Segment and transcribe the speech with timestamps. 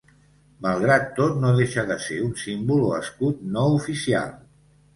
[0.65, 4.37] Malgrat tot no deixa de ser un símbol o escut no oficial.